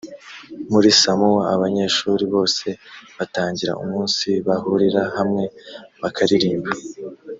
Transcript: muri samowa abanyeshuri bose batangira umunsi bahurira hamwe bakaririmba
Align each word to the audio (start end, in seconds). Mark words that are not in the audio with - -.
muri 0.71 0.89
samowa 1.01 1.41
abanyeshuri 1.55 2.23
bose 2.33 2.67
batangira 3.17 3.79
umunsi 3.83 4.27
bahurira 4.47 5.01
hamwe 5.17 5.43
bakaririmba 6.01 6.71